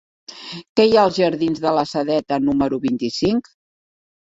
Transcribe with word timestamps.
Què 0.79 0.85
hi 0.91 0.97
ha 0.97 1.03
als 1.09 1.15
jardins 1.23 1.61
de 1.67 1.75
la 1.81 1.85
Sedeta 1.91 2.41
número 2.49 2.83
vint-i-cinc? 2.89 3.55